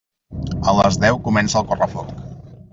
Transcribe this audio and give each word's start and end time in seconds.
A 0.71 0.75
les 0.77 0.97
deu 1.05 1.21
comença 1.29 1.61
el 1.63 1.71
correfoc. 1.75 2.13